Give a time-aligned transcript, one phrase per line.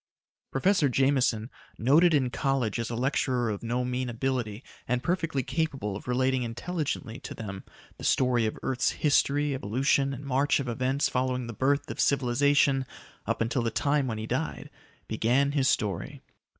[0.49, 5.95] Professor Jameson, noted in college as a lecturer of no mean ability and perfectly capable
[5.95, 7.63] of relating intelligently to them
[7.99, 11.99] the story of the earth's history, evolution and march of events following the birth of
[11.99, 12.87] civilization
[13.27, 14.71] up until the time when he died,
[15.07, 16.23] began his story.